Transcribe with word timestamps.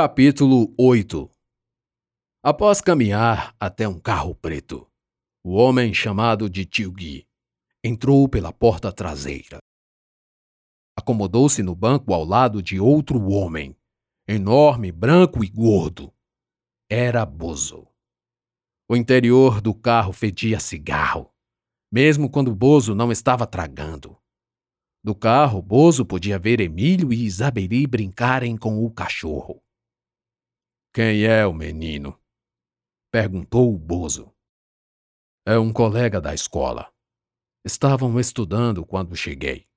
Capítulo 0.00 0.72
8 0.78 1.28
Após 2.40 2.80
caminhar 2.80 3.52
até 3.58 3.88
um 3.88 3.98
carro 3.98 4.32
preto, 4.32 4.88
o 5.42 5.54
homem 5.54 5.92
chamado 5.92 6.48
de 6.48 6.64
Tio 6.64 6.92
Gui 6.92 7.26
entrou 7.82 8.28
pela 8.28 8.52
porta 8.52 8.92
traseira. 8.92 9.58
Acomodou-se 10.96 11.64
no 11.64 11.74
banco 11.74 12.14
ao 12.14 12.24
lado 12.24 12.62
de 12.62 12.78
outro 12.78 13.20
homem, 13.28 13.76
enorme, 14.28 14.92
branco 14.92 15.42
e 15.42 15.48
gordo. 15.48 16.14
Era 16.88 17.26
Bozo. 17.26 17.88
O 18.88 18.94
interior 18.94 19.60
do 19.60 19.74
carro 19.74 20.12
fedia 20.12 20.60
cigarro, 20.60 21.34
mesmo 21.90 22.30
quando 22.30 22.54
Bozo 22.54 22.94
não 22.94 23.10
estava 23.10 23.48
tragando. 23.48 24.16
Do 25.02 25.12
carro, 25.12 25.60
Bozo 25.60 26.06
podia 26.06 26.38
ver 26.38 26.60
Emílio 26.60 27.12
e 27.12 27.24
Isabeli 27.24 27.84
brincarem 27.84 28.56
com 28.56 28.84
o 28.84 28.92
cachorro. 28.92 29.60
Quem 31.00 31.22
é 31.22 31.46
o 31.46 31.54
menino? 31.54 32.18
Perguntou 33.08 33.72
o 33.72 33.78
Bozo. 33.78 34.34
É 35.46 35.56
um 35.56 35.72
colega 35.72 36.20
da 36.20 36.34
escola. 36.34 36.92
Estavam 37.64 38.18
estudando 38.18 38.84
quando 38.84 39.14
cheguei. 39.14 39.68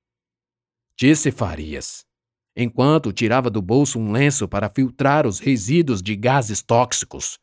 Disse 0.98 1.30
Farias, 1.30 2.08
enquanto 2.56 3.14
tirava 3.14 3.52
do 3.52 3.62
bolso 3.62 4.00
um 4.00 4.12
lenço 4.12 4.48
para 4.48 4.68
filtrar 4.68 5.28
os 5.28 5.38
resíduos 5.38 6.02
de 6.02 6.16
gases 6.16 6.64
tóxicos 6.64 7.38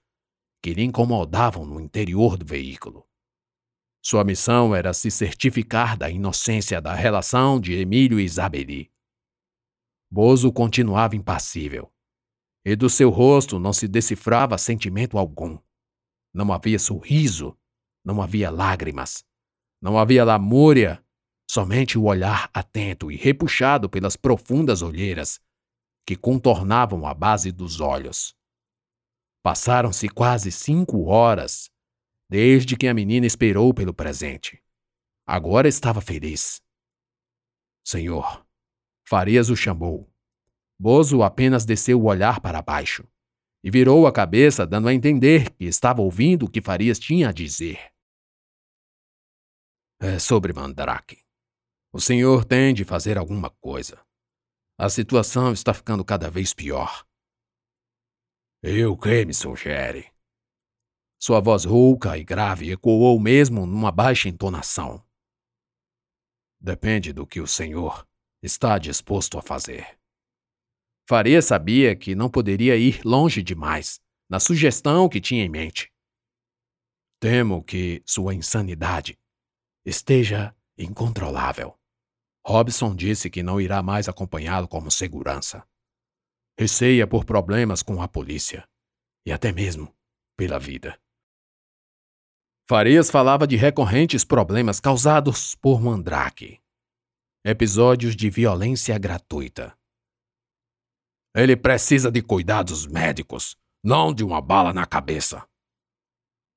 que 0.60 0.74
lhe 0.74 0.82
incomodavam 0.82 1.64
no 1.64 1.80
interior 1.80 2.36
do 2.36 2.44
veículo. 2.44 3.06
Sua 4.02 4.24
missão 4.24 4.74
era 4.74 4.92
se 4.92 5.08
certificar 5.08 5.96
da 5.96 6.10
inocência 6.10 6.80
da 6.80 6.94
relação 6.94 7.60
de 7.60 7.74
Emílio 7.74 8.18
e 8.18 8.24
Isabeli. 8.24 8.90
Bozo 10.10 10.52
continuava 10.52 11.14
impassível, 11.14 11.92
e 12.68 12.76
do 12.76 12.90
seu 12.90 13.08
rosto 13.08 13.58
não 13.58 13.72
se 13.72 13.88
decifrava 13.88 14.58
sentimento 14.58 15.16
algum. 15.16 15.58
Não 16.34 16.52
havia 16.52 16.78
sorriso, 16.78 17.56
não 18.04 18.20
havia 18.20 18.50
lágrimas, 18.50 19.24
não 19.80 19.98
havia 19.98 20.22
lamúria, 20.22 21.02
somente 21.50 21.96
o 21.96 22.04
olhar 22.04 22.50
atento 22.52 23.10
e 23.10 23.16
repuxado 23.16 23.88
pelas 23.88 24.16
profundas 24.16 24.82
olheiras 24.82 25.40
que 26.06 26.14
contornavam 26.14 27.06
a 27.06 27.14
base 27.14 27.50
dos 27.50 27.80
olhos. 27.80 28.36
Passaram-se 29.42 30.06
quase 30.10 30.52
cinco 30.52 31.06
horas 31.06 31.70
desde 32.28 32.76
que 32.76 32.86
a 32.86 32.92
menina 32.92 33.24
esperou 33.24 33.72
pelo 33.72 33.94
presente. 33.94 34.62
Agora 35.26 35.68
estava 35.68 36.02
feliz. 36.02 36.60
Senhor, 37.82 38.46
Farias 39.08 39.48
o 39.48 39.56
chamou. 39.56 40.12
Bozo 40.80 41.22
apenas 41.22 41.64
desceu 41.64 42.00
o 42.00 42.06
olhar 42.06 42.40
para 42.40 42.62
baixo 42.62 43.06
e 43.64 43.70
virou 43.70 44.06
a 44.06 44.12
cabeça, 44.12 44.66
dando 44.66 44.88
a 44.88 44.94
entender 44.94 45.50
que 45.50 45.64
estava 45.64 46.00
ouvindo 46.00 46.46
o 46.46 46.50
que 46.50 46.62
Farias 46.62 46.98
tinha 46.98 47.30
a 47.30 47.32
dizer. 47.32 47.92
É 50.00 50.18
sobre 50.18 50.52
Mandrake. 50.52 51.24
O 51.92 52.00
senhor 52.00 52.44
tem 52.44 52.72
de 52.72 52.84
fazer 52.84 53.18
alguma 53.18 53.50
coisa. 53.50 54.00
A 54.78 54.88
situação 54.88 55.52
está 55.52 55.74
ficando 55.74 56.04
cada 56.04 56.30
vez 56.30 56.54
pior. 56.54 57.04
E 58.62 58.84
o 58.84 58.96
que 58.96 59.24
me 59.24 59.34
sugere? 59.34 60.12
Sua 61.20 61.40
voz 61.40 61.64
rouca 61.64 62.16
e 62.16 62.22
grave 62.22 62.70
ecoou 62.70 63.18
mesmo 63.18 63.66
numa 63.66 63.90
baixa 63.90 64.28
entonação. 64.28 65.04
Depende 66.60 67.12
do 67.12 67.26
que 67.26 67.40
o 67.40 67.46
senhor 67.46 68.06
está 68.40 68.78
disposto 68.78 69.36
a 69.36 69.42
fazer. 69.42 69.97
Faria 71.08 71.40
sabia 71.40 71.96
que 71.96 72.14
não 72.14 72.28
poderia 72.28 72.76
ir 72.76 73.00
longe 73.02 73.42
demais 73.42 73.98
na 74.28 74.38
sugestão 74.38 75.08
que 75.08 75.22
tinha 75.22 75.42
em 75.42 75.48
mente. 75.48 75.90
Temo 77.18 77.64
que 77.64 78.02
sua 78.04 78.34
insanidade 78.34 79.18
esteja 79.86 80.54
incontrolável. 80.76 81.74
Robson 82.46 82.94
disse 82.94 83.30
que 83.30 83.42
não 83.42 83.58
irá 83.58 83.82
mais 83.82 84.06
acompanhá-lo 84.06 84.68
como 84.68 84.90
segurança. 84.90 85.66
Receia 86.58 87.06
por 87.06 87.24
problemas 87.24 87.82
com 87.82 88.02
a 88.02 88.06
polícia 88.06 88.68
e 89.24 89.32
até 89.32 89.50
mesmo 89.50 89.90
pela 90.36 90.58
vida. 90.58 91.00
Farias 92.68 93.10
falava 93.10 93.46
de 93.46 93.56
recorrentes 93.56 94.26
problemas 94.26 94.78
causados 94.78 95.54
por 95.54 95.80
Mandrake. 95.80 96.60
Episódios 97.42 98.14
de 98.14 98.28
violência 98.28 98.98
gratuita. 98.98 99.74
Ele 101.38 101.56
precisa 101.56 102.10
de 102.10 102.20
cuidados 102.20 102.84
médicos, 102.84 103.56
não 103.80 104.12
de 104.12 104.24
uma 104.24 104.40
bala 104.40 104.72
na 104.72 104.84
cabeça. 104.84 105.48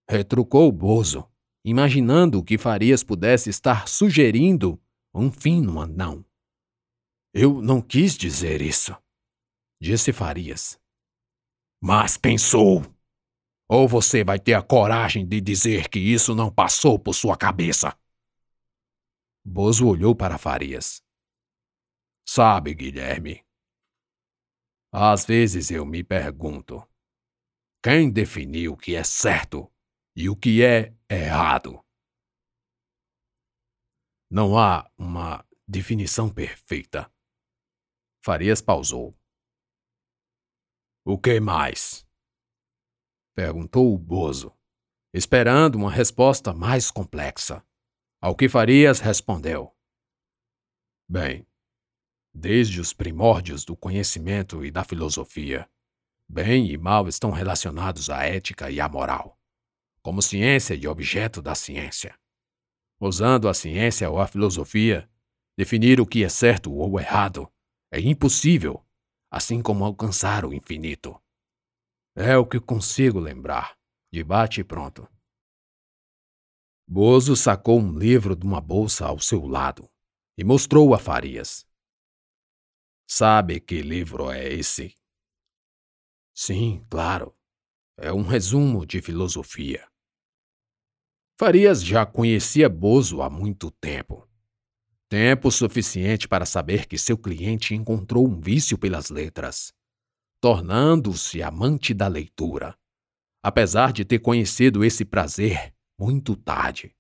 Retrucou 0.10 0.72
Bozo, 0.72 1.30
imaginando 1.64 2.44
que 2.44 2.58
Farias 2.58 3.04
pudesse 3.04 3.48
estar 3.52 3.88
sugerindo 3.88 4.82
um 5.14 5.32
fim 5.32 5.62
no 5.62 5.80
anão. 5.80 6.26
Eu 7.32 7.62
não 7.62 7.80
quis 7.80 8.18
dizer 8.18 8.60
isso, 8.60 8.98
disse 9.80 10.12
Farias. 10.12 10.82
Mas 11.80 12.18
pensou. 12.18 12.84
Ou 13.70 13.88
você 13.88 14.24
vai 14.24 14.40
ter 14.40 14.56
a 14.56 14.64
coragem 14.64 15.28
de 15.28 15.40
dizer 15.40 15.90
que 15.90 16.00
isso 16.00 16.34
não 16.34 16.52
passou 16.52 16.98
por 16.98 17.14
sua 17.14 17.38
cabeça? 17.38 17.96
Bozo 19.46 19.88
olhou 19.88 20.16
para 20.16 20.40
Farias. 20.40 21.04
Sabe, 22.28 22.74
Guilherme, 22.74 23.46
às 24.92 25.26
vezes 25.26 25.72
eu 25.72 25.86
me 25.86 26.04
pergunto: 26.04 26.86
quem 27.84 28.12
definiu 28.12 28.74
o 28.74 28.78
que 28.78 28.96
é 28.96 29.04
certo 29.04 29.72
e 30.16 30.30
o 30.30 30.36
que 30.36 30.64
é 30.64 30.94
errado? 31.10 31.84
Não 34.30 34.58
há 34.58 34.90
uma 34.98 35.46
definição 35.68 36.30
perfeita. 36.30 37.12
Farias 38.24 38.62
pausou. 38.62 39.18
O 41.04 41.18
que 41.18 41.40
mais? 41.40 42.06
Perguntou 43.34 43.94
o 43.94 43.98
Bozo, 43.98 44.56
esperando 45.14 45.76
uma 45.76 45.92
resposta 45.92 46.54
mais 46.54 46.92
complexa. 46.92 47.66
Ao 48.22 48.36
que 48.36 48.48
Farias 48.48 49.00
respondeu: 49.00 49.76
Bem, 51.10 51.48
desde 52.34 52.80
os 52.80 52.94
primórdios 52.94 53.66
do 53.66 53.76
conhecimento 53.76 54.64
e 54.66 54.72
da 54.72 54.84
filosofia, 54.84 55.70
bem 56.28 56.72
e 56.72 56.78
mal 56.78 57.08
estão 57.08 57.32
relacionados 57.32 58.10
à 58.10 58.24
ética 58.24 58.72
e 58.72 58.80
à 58.80 58.88
moral, 58.88 59.38
como 60.02 60.22
ciência 60.22 60.74
e 60.74 60.88
objeto 60.88 61.42
da 61.42 61.54
ciência. 61.56 62.18
Usando 63.00 63.50
a 63.50 63.54
ciência 63.54 64.10
ou 64.10 64.20
a 64.20 64.28
filosofia, 64.28 65.10
definir 65.58 66.00
o 66.00 66.06
que 66.06 66.24
é 66.24 66.30
certo 66.30 66.72
ou 66.72 67.00
errado 67.00 67.52
é 67.92 68.00
impossível, 68.00 68.86
assim 69.30 69.62
como 69.62 69.84
alcançar 69.84 70.46
o 70.46 70.54
infinito. 70.54 71.20
É 72.16 72.38
o 72.38 72.46
que 72.46 72.60
consigo 72.60 73.20
lembrar. 73.20 73.76
Debate 74.12 74.64
pronto. 74.64 75.08
Bozo 76.88 77.38
sacou 77.38 77.80
um 77.80 77.98
livro 77.98 78.36
de 78.36 78.46
uma 78.46 78.60
bolsa 78.60 79.06
ao 79.06 79.18
seu 79.20 79.48
lado 79.48 79.90
e 80.38 80.44
mostrou 80.44 80.94
a 80.94 81.00
Farias. 81.00 81.66
Sabe 83.14 83.60
que 83.60 83.82
livro 83.82 84.32
é 84.32 84.48
esse? 84.48 84.96
Sim, 86.34 86.82
claro. 86.90 87.36
É 87.98 88.14
um 88.14 88.22
resumo 88.22 88.86
de 88.86 89.02
filosofia. 89.02 89.86
Farias 91.38 91.84
já 91.84 92.06
conhecia 92.06 92.70
Bozo 92.70 93.22
há 93.22 93.30
muito 93.30 93.70
tempo. 93.70 94.26
Tempo 95.10 95.52
suficiente 95.52 96.26
para 96.26 96.46
saber 96.46 96.88
que 96.88 96.98
seu 96.98 97.18
cliente 97.18 97.76
encontrou 97.76 98.26
um 98.26 98.40
vício 98.40 98.78
pelas 98.78 99.10
letras 99.10 99.74
tornando-se 100.40 101.44
amante 101.44 101.94
da 101.94 102.08
leitura, 102.08 102.76
apesar 103.44 103.92
de 103.94 104.04
ter 104.04 104.20
conhecido 104.20 104.84
esse 104.84 105.06
prazer 105.06 105.72
muito 106.00 106.36
tarde. 106.36 106.96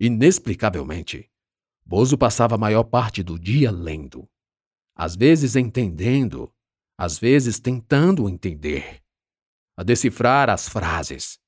Inexplicavelmente, 0.00 1.30
Bozo 1.84 2.16
passava 2.16 2.54
a 2.54 2.58
maior 2.58 2.84
parte 2.84 3.22
do 3.22 3.38
dia 3.38 3.70
lendo, 3.70 4.26
às 4.96 5.14
vezes 5.14 5.54
entendendo, 5.54 6.50
às 6.98 7.18
vezes 7.18 7.60
tentando 7.60 8.28
entender, 8.28 9.02
a 9.76 9.82
decifrar 9.82 10.48
as 10.48 10.68
frases. 10.68 11.38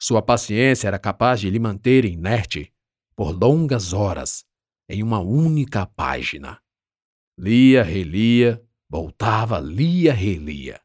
Sua 0.00 0.20
paciência 0.20 0.86
era 0.86 0.98
capaz 0.98 1.40
de 1.40 1.48
lhe 1.48 1.58
manter 1.58 2.04
inerte 2.04 2.72
por 3.16 3.32
longas 3.32 3.94
horas 3.94 4.44
em 4.88 5.02
uma 5.02 5.18
única 5.18 5.86
página. 5.86 6.62
Lia, 7.38 7.82
relia, 7.82 8.62
voltava, 8.88 9.58
lia, 9.58 10.12
relia, 10.12 10.80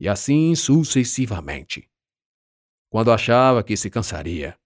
e 0.00 0.08
assim 0.08 0.54
sucessivamente. 0.54 1.88
Quando 2.90 3.12
achava 3.12 3.62
que 3.62 3.76
se 3.76 3.88
cansaria, 3.90 4.58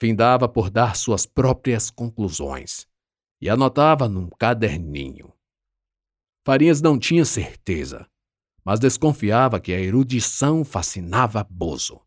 findava 0.00 0.48
por 0.48 0.68
dar 0.68 0.94
suas 0.94 1.24
próprias 1.24 1.90
conclusões 1.90 2.86
e 3.40 3.48
anotava 3.48 4.08
num 4.08 4.28
caderninho. 4.28 5.35
Farias 6.46 6.80
não 6.80 6.96
tinha 6.96 7.24
certeza, 7.24 8.08
mas 8.64 8.78
desconfiava 8.78 9.58
que 9.58 9.72
a 9.72 9.80
erudição 9.80 10.64
fascinava 10.64 11.42
Bozo. 11.42 12.00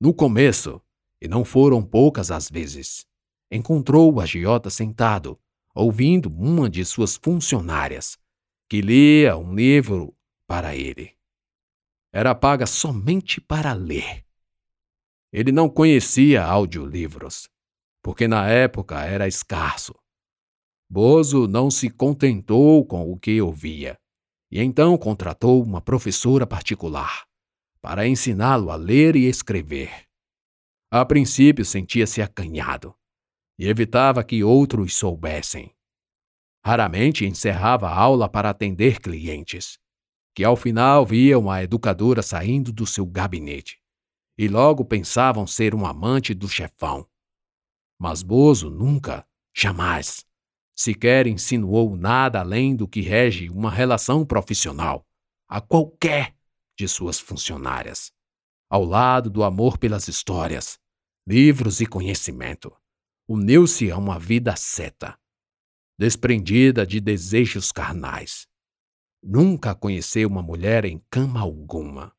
No 0.00 0.14
começo, 0.14 0.80
e 1.20 1.28
não 1.28 1.44
foram 1.44 1.82
poucas 1.82 2.30
as 2.30 2.48
vezes, 2.48 3.04
encontrou 3.50 4.10
o 4.10 4.22
agiota 4.22 4.70
sentado, 4.70 5.38
ouvindo 5.74 6.30
uma 6.30 6.70
de 6.70 6.82
suas 6.82 7.16
funcionárias, 7.22 8.18
que 8.70 8.80
lia 8.80 9.36
um 9.36 9.54
livro 9.54 10.16
para 10.46 10.74
ele. 10.74 11.14
Era 12.10 12.34
paga 12.34 12.64
somente 12.64 13.38
para 13.38 13.74
ler. 13.74 14.24
Ele 15.30 15.52
não 15.52 15.68
conhecia 15.68 16.42
audiolivros, 16.42 17.50
porque 18.02 18.26
na 18.26 18.48
época 18.48 19.04
era 19.04 19.28
escasso. 19.28 19.94
Bozo 20.92 21.48
não 21.48 21.70
se 21.70 21.88
contentou 21.88 22.84
com 22.84 23.10
o 23.10 23.18
que 23.18 23.40
ouvia 23.40 23.98
e 24.50 24.60
então 24.60 24.98
contratou 24.98 25.62
uma 25.62 25.80
professora 25.80 26.46
particular 26.46 27.24
para 27.80 28.06
ensiná-lo 28.06 28.70
a 28.70 28.76
ler 28.76 29.16
e 29.16 29.26
escrever. 29.26 30.06
A 30.90 31.02
princípio 31.06 31.64
sentia-se 31.64 32.20
acanhado 32.20 32.94
e 33.58 33.66
evitava 33.66 34.22
que 34.22 34.44
outros 34.44 34.94
soubessem. 34.94 35.74
Raramente 36.62 37.24
encerrava 37.24 37.88
a 37.88 37.96
aula 37.96 38.28
para 38.28 38.50
atender 38.50 39.00
clientes, 39.00 39.78
que 40.34 40.44
ao 40.44 40.56
final 40.56 41.06
viam 41.06 41.50
a 41.50 41.62
educadora 41.62 42.20
saindo 42.20 42.70
do 42.70 42.86
seu 42.86 43.06
gabinete 43.06 43.80
e 44.36 44.46
logo 44.46 44.84
pensavam 44.84 45.46
ser 45.46 45.74
um 45.74 45.86
amante 45.86 46.34
do 46.34 46.50
chefão. 46.50 47.08
Mas 47.98 48.22
Bozo 48.22 48.68
nunca, 48.68 49.26
jamais, 49.56 50.30
sequer 50.82 51.28
insinuou 51.28 51.94
nada 51.94 52.40
além 52.40 52.74
do 52.74 52.88
que 52.88 53.00
rege 53.00 53.48
uma 53.48 53.70
relação 53.70 54.26
profissional 54.26 55.06
a 55.48 55.60
qualquer 55.60 56.34
de 56.76 56.88
suas 56.88 57.20
funcionárias, 57.20 58.10
ao 58.68 58.84
lado 58.84 59.30
do 59.30 59.44
amor 59.44 59.78
pelas 59.78 60.08
histórias, 60.08 60.80
livros 61.24 61.80
e 61.80 61.86
conhecimento. 61.86 62.76
Uniu-se 63.28 63.92
a 63.92 63.96
uma 63.96 64.18
vida 64.18 64.56
seta, 64.56 65.16
desprendida 65.96 66.84
de 66.84 67.00
desejos 67.00 67.70
carnais. 67.70 68.48
Nunca 69.22 69.76
conheceu 69.76 70.28
uma 70.28 70.42
mulher 70.42 70.84
em 70.84 71.00
cama 71.08 71.40
alguma. 71.40 72.12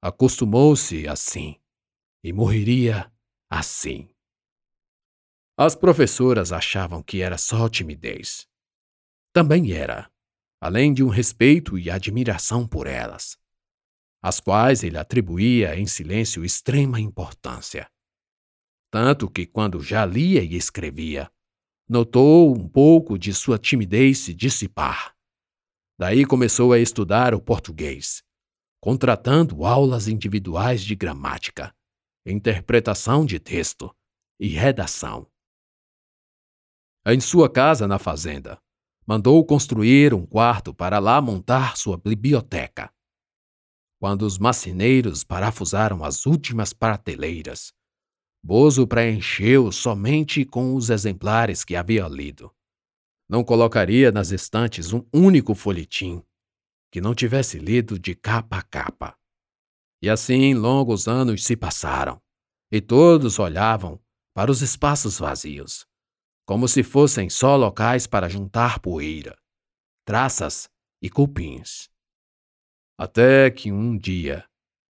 Acostumou-se 0.00 1.08
assim 1.08 1.56
e 2.22 2.32
morreria 2.32 3.10
assim. 3.50 4.08
As 5.60 5.74
professoras 5.74 6.52
achavam 6.52 7.02
que 7.02 7.20
era 7.20 7.36
só 7.36 7.68
timidez. 7.68 8.46
Também 9.32 9.72
era, 9.72 10.08
além 10.60 10.94
de 10.94 11.02
um 11.02 11.08
respeito 11.08 11.76
e 11.76 11.90
admiração 11.90 12.64
por 12.64 12.86
elas, 12.86 13.36
às 14.22 14.38
quais 14.38 14.84
ele 14.84 14.96
atribuía 14.96 15.76
em 15.76 15.84
silêncio 15.84 16.44
extrema 16.44 17.00
importância. 17.00 17.90
Tanto 18.88 19.28
que, 19.28 19.46
quando 19.46 19.82
já 19.82 20.06
lia 20.06 20.44
e 20.44 20.54
escrevia, 20.54 21.28
notou 21.88 22.56
um 22.56 22.68
pouco 22.68 23.18
de 23.18 23.34
sua 23.34 23.58
timidez 23.58 24.18
se 24.18 24.32
dissipar. 24.32 25.12
Daí 25.98 26.24
começou 26.24 26.72
a 26.72 26.78
estudar 26.78 27.34
o 27.34 27.42
português, 27.42 28.22
contratando 28.80 29.64
aulas 29.66 30.06
individuais 30.06 30.84
de 30.84 30.94
gramática, 30.94 31.74
interpretação 32.24 33.26
de 33.26 33.40
texto 33.40 33.92
e 34.38 34.46
redação 34.50 35.28
em 37.14 37.20
sua 37.20 37.48
casa 37.48 37.86
na 37.86 37.98
fazenda. 37.98 38.58
Mandou 39.06 39.44
construir 39.44 40.12
um 40.12 40.26
quarto 40.26 40.74
para 40.74 40.98
lá 40.98 41.20
montar 41.20 41.76
sua 41.76 41.96
biblioteca. 41.96 42.92
Quando 43.98 44.22
os 44.22 44.38
macineiros 44.38 45.24
parafusaram 45.24 46.04
as 46.04 46.26
últimas 46.26 46.72
prateleiras, 46.72 47.72
Bozo 48.42 48.86
preencheu 48.86 49.72
somente 49.72 50.44
com 50.44 50.74
os 50.74 50.90
exemplares 50.90 51.64
que 51.64 51.74
havia 51.74 52.06
lido. 52.06 52.54
Não 53.28 53.42
colocaria 53.42 54.12
nas 54.12 54.30
estantes 54.30 54.92
um 54.92 55.04
único 55.12 55.54
folhetim 55.54 56.22
que 56.90 57.00
não 57.00 57.14
tivesse 57.14 57.58
lido 57.58 57.98
de 57.98 58.14
capa 58.14 58.58
a 58.58 58.62
capa. 58.62 59.16
E 60.00 60.08
assim 60.08 60.54
longos 60.54 61.08
anos 61.08 61.44
se 61.44 61.56
passaram, 61.56 62.20
e 62.70 62.80
todos 62.80 63.38
olhavam 63.38 64.00
para 64.32 64.50
os 64.50 64.62
espaços 64.62 65.18
vazios, 65.18 65.86
como 66.48 66.66
se 66.66 66.82
fossem 66.82 67.28
só 67.28 67.56
locais 67.56 68.06
para 68.06 68.26
juntar 68.26 68.80
poeira, 68.80 69.38
traças 70.02 70.66
e 71.02 71.10
cupins. 71.10 71.90
Até 72.96 73.50
que 73.50 73.70
um 73.70 73.98
dia, 73.98 74.48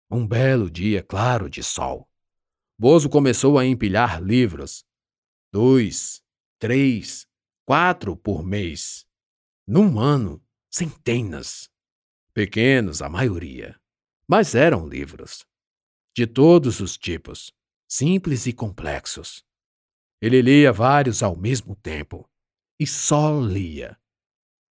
um 0.08 0.24
belo 0.24 0.70
dia 0.70 1.02
claro 1.02 1.50
de 1.50 1.64
sol, 1.64 2.08
Bozo 2.78 3.10
começou 3.10 3.58
a 3.58 3.66
empilhar 3.66 4.22
livros, 4.22 4.84
dois, 5.52 6.22
três, 6.60 7.26
quatro 7.64 8.16
por 8.16 8.44
mês. 8.44 9.04
Num 9.66 9.98
ano, 9.98 10.40
centenas. 10.70 11.68
Pequenos, 12.32 13.02
a 13.02 13.08
maioria, 13.08 13.76
mas 14.28 14.54
eram 14.54 14.86
livros. 14.86 15.44
De 16.14 16.24
todos 16.24 16.78
os 16.78 16.96
tipos, 16.96 17.52
simples 17.88 18.46
e 18.46 18.52
complexos. 18.52 19.47
Ele 20.20 20.42
lia 20.42 20.72
vários 20.72 21.22
ao 21.22 21.36
mesmo 21.36 21.76
tempo. 21.76 22.28
E 22.80 22.86
só 22.86 23.40
lia. 23.40 23.98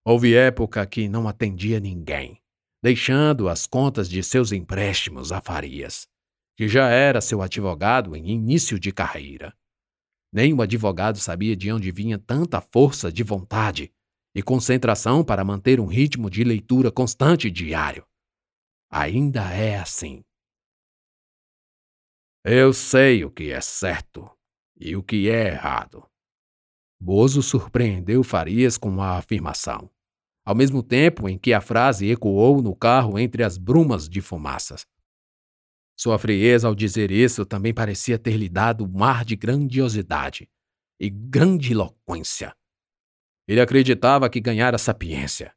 Houve 0.04 0.34
época 0.34 0.86
que 0.86 1.08
não 1.08 1.28
atendia 1.28 1.78
ninguém, 1.78 2.40
deixando 2.82 3.48
as 3.48 3.66
contas 3.66 4.08
de 4.08 4.22
seus 4.22 4.52
empréstimos 4.52 5.32
a 5.32 5.42
Farias, 5.42 6.08
que 6.56 6.66
já 6.66 6.88
era 6.88 7.20
seu 7.20 7.42
advogado 7.42 8.16
em 8.16 8.28
início 8.30 8.78
de 8.78 8.92
carreira. 8.92 9.54
Nenhum 10.32 10.60
advogado 10.60 11.18
sabia 11.18 11.56
de 11.56 11.70
onde 11.72 11.90
vinha 11.90 12.18
tanta 12.18 12.60
força 12.60 13.10
de 13.10 13.22
vontade 13.22 13.92
e 14.34 14.42
concentração 14.42 15.24
para 15.24 15.44
manter 15.44 15.80
um 15.80 15.86
ritmo 15.86 16.30
de 16.30 16.44
leitura 16.44 16.92
constante 16.92 17.50
diário. 17.50 18.06
Ainda 18.90 19.52
é 19.52 19.78
assim. 19.78 20.22
Eu 22.44 22.72
sei 22.72 23.24
o 23.24 23.30
que 23.30 23.50
é 23.50 23.60
certo, 23.60 24.30
e 24.78 24.96
o 24.96 25.02
que 25.02 25.28
é 25.28 25.48
errado. 25.48 26.06
Bozo 27.00 27.42
surpreendeu 27.42 28.22
Farias 28.22 28.76
com 28.76 29.00
a 29.00 29.18
afirmação, 29.18 29.90
ao 30.44 30.54
mesmo 30.54 30.82
tempo 30.82 31.28
em 31.28 31.38
que 31.38 31.52
a 31.52 31.60
frase 31.60 32.10
ecoou 32.10 32.62
no 32.62 32.74
carro 32.74 33.18
entre 33.18 33.44
as 33.44 33.56
brumas 33.56 34.08
de 34.08 34.20
fumaças. 34.20 34.86
Sua 35.96 36.18
frieza 36.18 36.68
ao 36.68 36.74
dizer 36.74 37.10
isso 37.10 37.44
também 37.44 37.74
parecia 37.74 38.18
ter 38.18 38.36
lhe 38.36 38.48
dado 38.48 38.84
um 38.84 39.02
ar 39.02 39.24
de 39.24 39.36
grandiosidade 39.36 40.48
e 41.00 41.10
grandiloquência. 41.10 42.54
Ele 43.46 43.60
acreditava 43.60 44.28
que 44.28 44.40
ganhara 44.40 44.78
sapiência, 44.78 45.54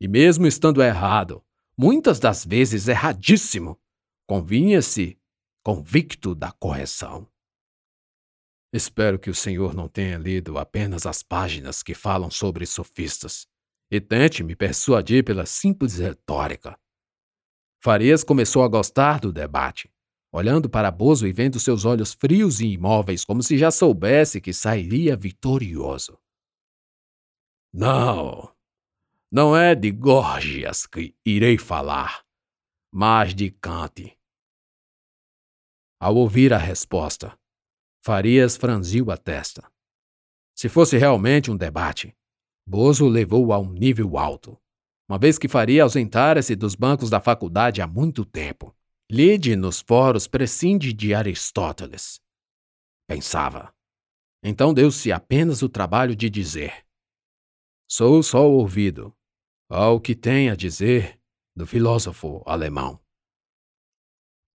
e 0.00 0.08
mesmo 0.08 0.46
estando 0.46 0.82
errado, 0.82 1.44
muitas 1.76 2.18
das 2.18 2.44
vezes 2.44 2.88
erradíssimo, 2.88 3.78
convinha-se 4.26 5.18
convicto 5.62 6.34
da 6.34 6.52
correção. 6.52 7.31
Espero 8.72 9.18
que 9.18 9.28
o 9.28 9.34
senhor 9.34 9.74
não 9.74 9.86
tenha 9.86 10.16
lido 10.16 10.56
apenas 10.56 11.04
as 11.04 11.22
páginas 11.22 11.82
que 11.82 11.92
falam 11.92 12.30
sobre 12.30 12.64
sofistas 12.64 13.46
e 13.90 14.00
tente 14.00 14.42
me 14.42 14.56
persuadir 14.56 15.22
pela 15.22 15.44
simples 15.44 15.98
retórica. 15.98 16.78
Farias 17.78 18.24
começou 18.24 18.62
a 18.62 18.68
gostar 18.68 19.20
do 19.20 19.30
debate, 19.30 19.92
olhando 20.32 20.70
para 20.70 20.90
Bozo 20.90 21.26
e 21.26 21.32
vendo 21.32 21.60
seus 21.60 21.84
olhos 21.84 22.14
frios 22.14 22.60
e 22.60 22.68
imóveis 22.68 23.24
como 23.24 23.42
se 23.42 23.58
já 23.58 23.70
soubesse 23.70 24.40
que 24.40 24.54
sairia 24.54 25.14
vitorioso. 25.14 26.18
Não, 27.70 28.54
não 29.30 29.54
é 29.54 29.74
de 29.74 29.90
Gorgias 29.90 30.86
que 30.86 31.14
irei 31.26 31.58
falar, 31.58 32.24
mas 32.90 33.34
de 33.34 33.50
Kant. 33.50 34.16
Ao 36.00 36.14
ouvir 36.14 36.54
a 36.54 36.58
resposta, 36.58 37.38
Farias 38.04 38.56
franziu 38.56 39.12
a 39.12 39.16
testa. 39.16 39.70
Se 40.56 40.68
fosse 40.68 40.98
realmente 40.98 41.52
um 41.52 41.56
debate, 41.56 42.12
Bozo 42.66 43.06
levou 43.06 43.52
a 43.52 43.60
um 43.60 43.72
nível 43.72 44.18
alto, 44.18 44.60
uma 45.08 45.18
vez 45.18 45.38
que 45.38 45.46
Faria 45.46 45.84
ausentara-se 45.84 46.56
dos 46.56 46.74
bancos 46.74 47.08
da 47.08 47.20
faculdade 47.20 47.80
há 47.80 47.86
muito 47.86 48.24
tempo. 48.24 48.74
Lide 49.08 49.54
nos 49.54 49.80
fóruns 49.80 50.26
prescinde 50.26 50.92
de 50.92 51.14
Aristóteles. 51.14 52.20
Pensava. 53.06 53.72
Então 54.42 54.74
deu-se 54.74 55.12
apenas 55.12 55.62
o 55.62 55.68
trabalho 55.68 56.16
de 56.16 56.28
dizer: 56.28 56.84
Sou 57.88 58.20
só 58.22 58.48
ouvido 58.48 59.14
ao 59.70 60.00
que 60.00 60.16
tem 60.16 60.50
a 60.50 60.56
dizer 60.56 61.20
do 61.54 61.66
filósofo 61.66 62.42
alemão. 62.46 63.00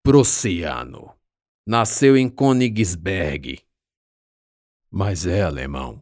Prussiano. 0.04 1.18
Nasceu 1.70 2.16
em 2.16 2.30
Königsberg. 2.30 3.60
Mas 4.90 5.26
é 5.26 5.42
alemão. 5.42 6.02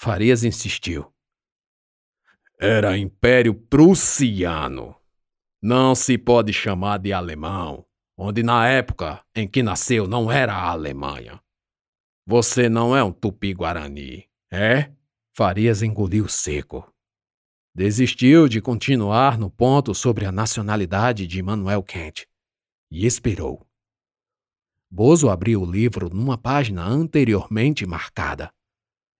Farias 0.00 0.44
insistiu. 0.44 1.12
Era 2.58 2.96
Império 2.96 3.52
Prussiano. 3.52 4.96
Não 5.60 5.94
se 5.94 6.16
pode 6.16 6.54
chamar 6.54 7.00
de 7.00 7.12
alemão, 7.12 7.84
onde 8.16 8.42
na 8.42 8.66
época 8.66 9.22
em 9.36 9.46
que 9.46 9.62
nasceu 9.62 10.08
não 10.08 10.32
era 10.32 10.54
a 10.54 10.70
Alemanha. 10.70 11.38
Você 12.26 12.70
não 12.70 12.96
é 12.96 13.04
um 13.04 13.12
tupi-guarani, 13.12 14.26
é? 14.50 14.90
Farias 15.36 15.82
engoliu 15.82 16.26
seco. 16.30 16.90
Desistiu 17.74 18.48
de 18.48 18.62
continuar 18.62 19.36
no 19.36 19.50
ponto 19.50 19.94
sobre 19.94 20.24
a 20.24 20.32
nacionalidade 20.32 21.26
de 21.26 21.42
Manuel 21.42 21.82
Kent 21.82 22.24
e 22.90 23.04
esperou. 23.04 23.70
Bozo 24.94 25.30
abriu 25.30 25.62
o 25.62 25.64
livro 25.64 26.10
numa 26.14 26.36
página 26.36 26.84
anteriormente 26.84 27.86
marcada. 27.86 28.52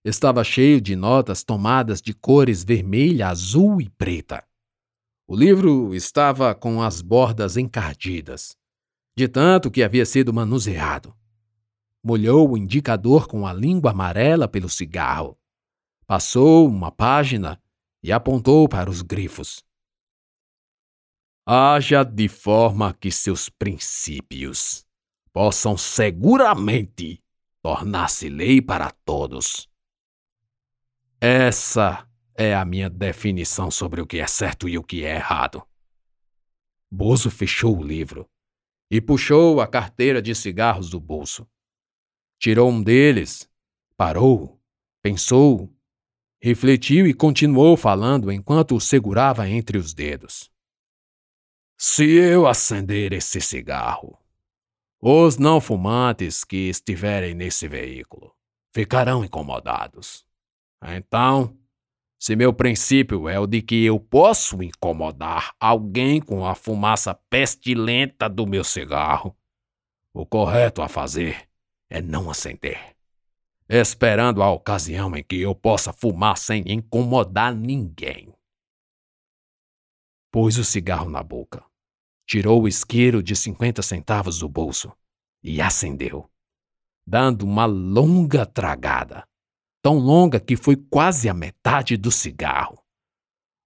Estava 0.05 0.43
cheio 0.43 0.79
de 0.79 0.95
notas 0.95 1.43
tomadas 1.43 1.99
de 1.99 2.13
cores 2.13 2.63
vermelha, 2.63 3.29
azul 3.29 3.81
e 3.81 3.89
preta. 3.89 4.47
O 5.27 5.35
livro 5.35 5.95
estava 5.95 6.53
com 6.53 6.79
as 6.79 7.01
bordas 7.01 7.57
encardidas, 7.57 8.55
de 9.17 9.27
tanto 9.27 9.71
que 9.71 9.81
havia 9.81 10.05
sido 10.05 10.31
manuseado. 10.31 11.11
Molhou 12.03 12.51
o 12.51 12.57
indicador 12.57 13.27
com 13.27 13.47
a 13.47 13.51
língua 13.51 13.89
amarela 13.89 14.47
pelo 14.47 14.69
cigarro. 14.69 15.35
Passou 16.05 16.67
uma 16.67 16.91
página 16.91 17.59
e 18.03 18.11
apontou 18.11 18.69
para 18.69 18.91
os 18.91 19.01
grifos. 19.01 19.63
Haja 21.47 22.03
de 22.03 22.27
forma 22.27 22.93
que 22.93 23.09
seus 23.09 23.49
princípios 23.49 24.85
possam 25.33 25.75
seguramente 25.75 27.21
tornar-se 27.61 28.29
lei 28.29 28.61
para 28.61 28.91
todos. 28.91 29.69
Essa 31.19 32.07
é 32.35 32.55
a 32.55 32.63
minha 32.63 32.89
definição 32.89 33.69
sobre 33.69 33.99
o 33.99 34.07
que 34.07 34.19
é 34.19 34.27
certo 34.27 34.69
e 34.69 34.77
o 34.77 34.83
que 34.83 35.03
é 35.03 35.15
errado. 35.15 35.67
Bozo 36.89 37.29
fechou 37.29 37.77
o 37.77 37.83
livro 37.83 38.29
e 38.89 39.01
puxou 39.01 39.59
a 39.59 39.67
carteira 39.67 40.21
de 40.21 40.35
cigarros 40.35 40.89
do 40.89 40.99
bolso. 40.99 41.45
Tirou 42.39 42.69
um 42.69 42.83
deles, 42.83 43.49
parou, 43.97 44.61
pensou 45.01 45.73
Refletiu 46.45 47.07
e 47.07 47.13
continuou 47.13 47.77
falando 47.77 48.29
enquanto 48.29 48.75
o 48.75 48.81
segurava 48.81 49.47
entre 49.47 49.77
os 49.77 49.93
dedos. 49.93 50.51
Se 51.77 52.03
eu 52.03 52.45
acender 52.45 53.13
esse 53.13 53.39
cigarro, 53.39 54.19
os 55.05 55.37
não 55.37 55.59
fumantes 55.59 56.43
que 56.43 56.69
estiverem 56.69 57.33
nesse 57.33 57.67
veículo 57.67 58.33
ficarão 58.73 59.23
incomodados. 59.23 60.25
Então, 60.83 61.57
se 62.17 62.35
meu 62.35 62.53
princípio 62.53 63.27
é 63.27 63.39
o 63.39 63.45
de 63.45 63.61
que 63.61 63.83
eu 63.83 63.99
posso 63.99 64.63
incomodar 64.63 65.53
alguém 65.59 66.21
com 66.21 66.45
a 66.45 66.55
fumaça 66.55 67.13
pestilenta 67.29 68.29
do 68.29 68.47
meu 68.47 68.63
cigarro, 68.63 69.35
o 70.13 70.25
correto 70.25 70.81
a 70.81 70.87
fazer 70.87 71.49
é 71.89 72.01
não 72.01 72.29
acender 72.29 72.93
esperando 73.69 74.43
a 74.43 74.51
ocasião 74.51 75.15
em 75.15 75.23
que 75.23 75.39
eu 75.39 75.55
possa 75.55 75.93
fumar 75.93 76.37
sem 76.37 76.63
incomodar 76.67 77.55
ninguém. 77.55 78.33
Pôs 80.31 80.57
o 80.57 80.63
cigarro 80.63 81.09
na 81.09 81.23
boca, 81.23 81.63
tirou 82.25 82.63
o 82.63 82.67
isqueiro 82.67 83.21
de 83.21 83.35
50 83.35 83.81
centavos 83.81 84.39
do 84.39 84.49
bolso 84.49 84.91
e 85.43 85.61
acendeu, 85.61 86.29
dando 87.05 87.43
uma 87.43 87.65
longa 87.65 88.45
tragada, 88.45 89.27
tão 89.81 89.97
longa 89.97 90.39
que 90.39 90.55
foi 90.55 90.75
quase 90.75 91.27
a 91.27 91.33
metade 91.33 91.97
do 91.97 92.11
cigarro. 92.11 92.81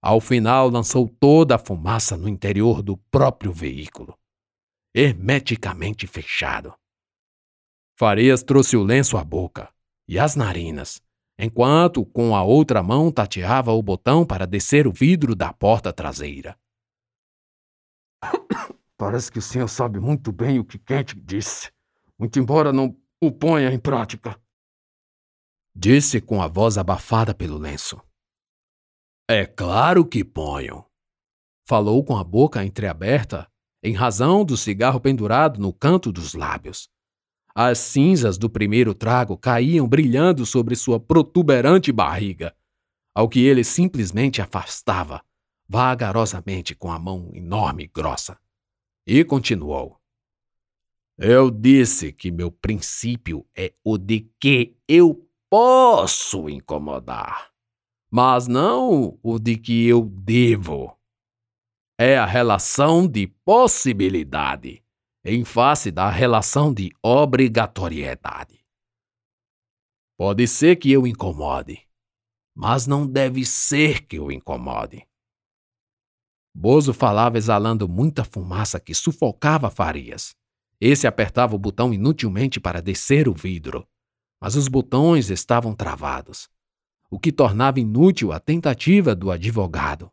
Ao 0.02 0.20
final, 0.20 0.68
lançou 0.68 1.08
toda 1.08 1.56
a 1.56 1.58
fumaça 1.58 2.16
no 2.16 2.28
interior 2.28 2.82
do 2.82 2.96
próprio 2.96 3.52
veículo, 3.52 4.16
hermeticamente 4.94 6.06
fechado. 6.06 6.74
Farias 7.96 8.42
trouxe 8.42 8.76
o 8.76 8.82
lenço 8.82 9.16
à 9.16 9.24
boca 9.24 9.72
e 10.06 10.18
as 10.18 10.36
narinas, 10.36 11.00
enquanto 11.38 12.04
com 12.06 12.34
a 12.34 12.42
outra 12.42 12.82
mão 12.82 13.10
tateava 13.10 13.72
o 13.72 13.82
botão 13.82 14.24
para 14.24 14.46
descer 14.46 14.86
o 14.86 14.92
vidro 14.92 15.34
da 15.34 15.52
porta 15.52 15.92
traseira. 15.92 16.56
Parece 18.96 19.30
que 19.30 19.38
o 19.38 19.42
senhor 19.42 19.68
sabe 19.68 20.00
muito 20.00 20.32
bem 20.32 20.58
o 20.58 20.64
que 20.64 20.78
Kent 20.78 21.14
disse, 21.16 21.70
muito 22.18 22.38
embora 22.38 22.72
não 22.72 22.96
o 23.20 23.30
ponha 23.30 23.72
em 23.72 23.78
prática. 23.78 24.40
Disse 25.74 26.20
com 26.20 26.42
a 26.42 26.48
voz 26.48 26.76
abafada 26.76 27.32
pelo 27.32 27.56
lenço. 27.56 28.00
É 29.28 29.46
claro 29.46 30.04
que 30.04 30.24
ponho. 30.24 30.84
Falou 31.66 32.02
com 32.04 32.16
a 32.16 32.24
boca 32.24 32.64
entreaberta, 32.64 33.46
em 33.82 33.92
razão 33.92 34.44
do 34.44 34.56
cigarro 34.56 35.00
pendurado 35.00 35.60
no 35.60 35.72
canto 35.72 36.10
dos 36.10 36.34
lábios. 36.34 36.88
As 37.54 37.78
cinzas 37.78 38.38
do 38.38 38.48
primeiro 38.48 38.94
trago 38.94 39.36
caíam 39.36 39.86
brilhando 39.86 40.46
sobre 40.46 40.74
sua 40.74 40.98
protuberante 40.98 41.92
barriga, 41.92 42.56
ao 43.14 43.28
que 43.28 43.40
ele 43.40 43.62
simplesmente 43.62 44.40
afastava, 44.40 45.22
vagarosamente 45.68 46.74
com 46.74 46.90
a 46.90 46.98
mão 46.98 47.30
enorme 47.34 47.84
e 47.84 47.86
grossa. 47.86 48.38
E 49.06 49.24
continuou. 49.24 50.00
Eu 51.16 51.50
disse 51.50 52.12
que 52.12 52.30
meu 52.30 52.50
princípio 52.50 53.44
é 53.56 53.74
o 53.84 53.98
de 53.98 54.30
que 54.40 54.76
eu 54.86 55.28
posso 55.50 56.48
incomodar, 56.48 57.50
mas 58.10 58.46
não 58.46 59.18
o 59.22 59.38
de 59.38 59.56
que 59.56 59.86
eu 59.86 60.04
devo. 60.04 60.96
É 61.98 62.16
a 62.16 62.24
relação 62.24 63.08
de 63.08 63.26
possibilidade 63.26 64.84
em 65.24 65.44
face 65.44 65.90
da 65.90 66.08
relação 66.08 66.72
de 66.72 66.92
obrigatoriedade. 67.02 68.64
Pode 70.16 70.46
ser 70.46 70.76
que 70.76 70.92
eu 70.92 71.06
incomode, 71.06 71.84
mas 72.54 72.86
não 72.86 73.06
deve 73.06 73.44
ser 73.44 74.06
que 74.06 74.16
eu 74.16 74.30
incomode. 74.30 75.07
Bozo 76.60 76.92
falava 76.92 77.38
exalando 77.38 77.88
muita 77.88 78.24
fumaça 78.24 78.80
que 78.80 78.92
sufocava 78.92 79.70
Farias. 79.70 80.34
Esse 80.80 81.06
apertava 81.06 81.54
o 81.54 81.58
botão 81.58 81.94
inutilmente 81.94 82.58
para 82.58 82.82
descer 82.82 83.28
o 83.28 83.32
vidro, 83.32 83.86
mas 84.40 84.56
os 84.56 84.66
botões 84.66 85.30
estavam 85.30 85.72
travados, 85.72 86.48
o 87.08 87.16
que 87.16 87.30
tornava 87.30 87.78
inútil 87.78 88.32
a 88.32 88.40
tentativa 88.40 89.14
do 89.14 89.30
advogado. 89.30 90.10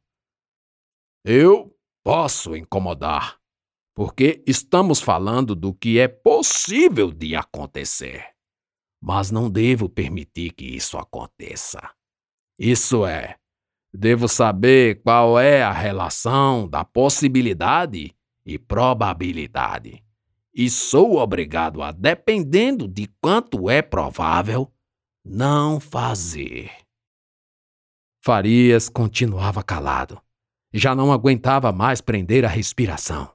Eu 1.23 1.75
posso 2.03 2.55
incomodar, 2.55 3.39
porque 3.95 4.43
estamos 4.45 5.01
falando 5.01 5.55
do 5.55 5.73
que 5.73 5.97
é 5.97 6.07
possível 6.07 7.11
de 7.11 7.35
acontecer. 7.35 8.23
Mas 9.01 9.31
não 9.31 9.49
devo 9.49 9.89
permitir 9.89 10.51
que 10.51 10.65
isso 10.65 10.95
aconteça. 10.95 11.81
Isso 12.59 13.03
é, 13.03 13.35
devo 13.95 14.27
saber 14.27 15.01
qual 15.01 15.39
é 15.39 15.63
a 15.63 15.71
relação 15.71 16.67
da 16.67 16.83
possibilidade 16.83 18.13
e 18.45 18.59
probabilidade. 18.59 20.03
E 20.53 20.69
sou 20.69 21.17
obrigado 21.17 21.81
a, 21.81 21.91
dependendo 21.91 22.87
de 22.87 23.07
quanto 23.21 23.69
é 23.69 23.81
provável, 23.81 24.71
não 25.23 25.79
fazer. 25.79 26.71
Farias 28.23 28.89
continuava 28.89 29.63
calado. 29.63 30.21
Já 30.73 30.95
não 30.95 31.11
aguentava 31.11 31.71
mais 31.71 32.01
prender 32.01 32.43
a 32.43 32.49
respiração. 32.49 33.31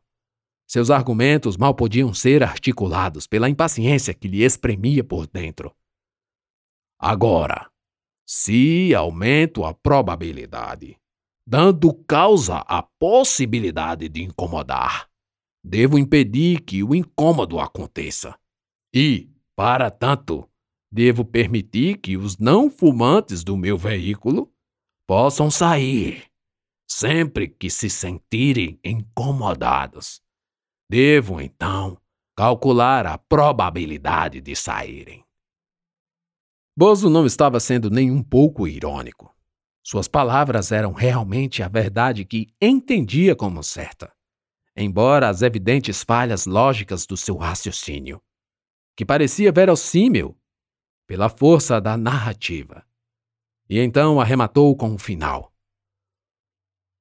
Seus 0.66 0.90
argumentos 0.90 1.56
mal 1.56 1.74
podiam 1.74 2.14
ser 2.14 2.42
articulados 2.42 3.26
pela 3.26 3.48
impaciência 3.48 4.14
que 4.14 4.28
lhe 4.28 4.42
espremia 4.42 5.02
por 5.02 5.26
dentro. 5.26 5.74
Agora, 6.98 7.69
se 8.30 8.94
aumento 8.94 9.64
a 9.64 9.72
probabilidade, 9.74 10.96
dando 11.46 11.92
causa 12.04 12.58
à 12.58 12.82
possibilidade 12.82 14.08
de 14.08 14.22
incomodar, 14.22 15.08
devo 15.64 15.98
impedir 15.98 16.60
que 16.60 16.82
o 16.82 16.94
incômodo 16.94 17.58
aconteça. 17.58 18.38
E, 18.94 19.30
para 19.56 19.90
tanto, 19.90 20.48
devo 20.92 21.24
permitir 21.24 21.98
que 21.98 22.16
os 22.16 22.38
não 22.38 22.70
fumantes 22.70 23.42
do 23.42 23.56
meu 23.56 23.76
veículo 23.76 24.52
possam 25.06 25.50
sair 25.50 26.24
sempre 26.88 27.48
que 27.48 27.70
se 27.70 27.88
sentirem 27.88 28.78
incomodados 28.84 30.20
Devo, 30.90 31.40
então, 31.40 31.96
calcular 32.36 33.06
a 33.06 33.16
probabilidade 33.16 34.40
de 34.40 34.56
saírem. 34.56 35.24
Bozo 36.80 37.10
não 37.10 37.26
estava 37.26 37.60
sendo 37.60 37.90
nem 37.90 38.10
um 38.10 38.22
pouco 38.22 38.66
irônico. 38.66 39.36
Suas 39.84 40.08
palavras 40.08 40.72
eram 40.72 40.94
realmente 40.94 41.62
a 41.62 41.68
verdade 41.68 42.24
que 42.24 42.54
entendia 42.58 43.36
como 43.36 43.62
certa, 43.62 44.10
embora 44.74 45.28
as 45.28 45.42
evidentes 45.42 46.02
falhas 46.02 46.46
lógicas 46.46 47.04
do 47.04 47.18
seu 47.18 47.36
raciocínio, 47.36 48.18
que 48.96 49.04
parecia 49.04 49.52
verossímil 49.52 50.34
pela 51.06 51.28
força 51.28 51.82
da 51.82 51.98
narrativa. 51.98 52.82
E 53.68 53.78
então 53.78 54.18
arrematou 54.18 54.74
com 54.74 54.94
o 54.94 54.98
final. 54.98 55.52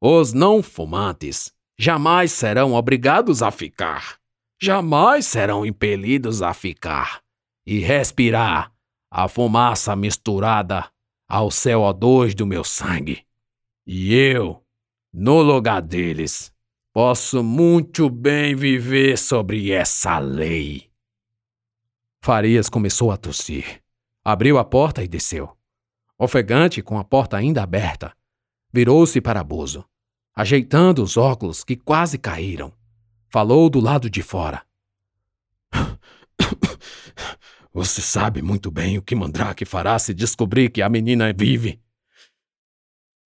Os 0.02 0.34
não 0.34 0.62
fumantes 0.62 1.54
jamais 1.78 2.34
serão 2.34 2.74
obrigados 2.74 3.42
a 3.42 3.50
ficar. 3.50 4.20
Jamais 4.62 5.26
serão 5.26 5.66
impelidos 5.66 6.42
a 6.42 6.54
ficar 6.54 7.22
e 7.66 7.80
respirar 7.80 8.78
a 9.10 9.28
fumaça 9.28 9.96
misturada 9.96 10.90
ao 11.28 11.50
CO2 11.50 12.34
do 12.34 12.46
meu 12.46 12.64
sangue. 12.64 13.26
E 13.86 14.14
eu, 14.14 14.64
no 15.12 15.42
lugar 15.42 15.82
deles, 15.82 16.54
posso 16.94 17.44
muito 17.44 18.10
bem 18.10 18.56
viver 18.56 19.18
sobre 19.18 19.72
essa 19.72 20.20
lei. 20.20 20.90
Farias 22.22 22.70
começou 22.70 23.12
a 23.12 23.18
tossir. 23.18 23.82
Abriu 24.24 24.58
a 24.58 24.66
porta 24.66 25.04
e 25.04 25.08
desceu. 25.08 25.56
Ofegante, 26.18 26.82
com 26.82 27.00
a 27.00 27.04
porta 27.04 27.38
ainda 27.38 27.64
aberta, 27.64 28.14
virou-se 28.72 29.22
para 29.22 29.44
Bozo, 29.44 29.86
ajeitando 30.36 31.02
os 31.02 31.16
óculos 31.16 31.64
que 31.64 31.78
quase 31.78 32.18
caíram. 32.18 32.74
Falou 33.30 33.70
do 33.70 33.80
lado 33.80 34.10
de 34.10 34.22
fora. 34.22 34.62
Você 37.72 38.02
sabe 38.02 38.42
muito 38.42 38.72
bem 38.72 38.98
o 38.98 39.02
que 39.02 39.16
Mandrake 39.16 39.64
fará 39.64 39.98
se 40.00 40.14
descobrir 40.14 40.70
que 40.72 40.82
a 40.82 40.90
menina 40.90 41.32
vive. 41.32 41.80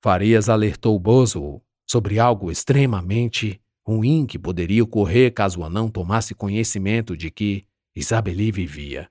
Farias 0.01 0.49
alertou 0.49 0.99
Bozo 0.99 1.61
sobre 1.89 2.19
algo 2.19 2.51
extremamente 2.51 3.61
ruim 3.85 4.25
que 4.25 4.37
poderia 4.37 4.83
ocorrer 4.83 5.33
caso 5.33 5.61
o 5.61 5.63
anão 5.63 5.89
tomasse 5.89 6.35
conhecimento 6.35 7.15
de 7.15 7.31
que 7.31 7.65
Isabeli 7.95 8.51
vivia. 8.51 9.09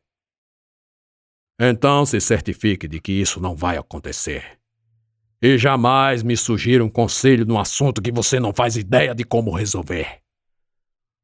Então 1.59 2.05
se 2.05 2.21
certifique 2.21 2.87
de 2.87 3.01
que 3.01 3.13
isso 3.13 3.41
não 3.41 3.57
vai 3.57 3.79
acontecer. 3.79 4.59
E 5.41 5.57
jamais 5.57 6.23
me 6.23 6.37
sugira 6.37 6.85
um 6.85 6.91
conselho 6.91 7.47
num 7.47 7.59
assunto 7.59 8.03
que 8.03 8.13
você 8.13 8.39
não 8.39 8.53
faz 8.53 8.77
ideia 8.77 9.15
de 9.15 9.25
como 9.25 9.51
resolver. 9.51 10.21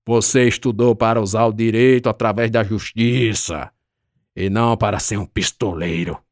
Você 0.07 0.49
estudou 0.49 0.97
para 0.97 1.21
usar 1.21 1.45
o 1.45 1.53
direito 1.53 2.09
através 2.09 2.51
da 2.51 2.65
justiça 2.65 3.71
e 4.35 4.49
não 4.49 4.77
para 4.77 4.99
ser 4.99 5.17
um 5.17 5.27
pistoleiro. 5.27 6.23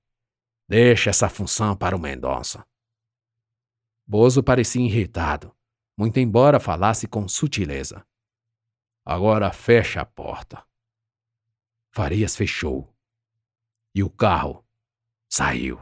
Deixe 0.68 1.08
essa 1.08 1.28
função 1.28 1.76
para 1.76 1.96
o 1.96 1.98
Mendonça. 1.98 2.66
Bozo 4.06 4.42
parecia 4.42 4.84
irritado, 4.84 5.54
muito 5.96 6.18
embora 6.18 6.60
falasse 6.60 7.08
com 7.08 7.28
sutileza. 7.28 8.06
Agora 9.04 9.52
fecha 9.52 10.00
a 10.00 10.04
porta. 10.04 10.64
Farias 11.90 12.36
fechou. 12.36 12.92
E 13.94 14.02
o 14.02 14.10
carro 14.10 14.64
saiu. 15.28 15.80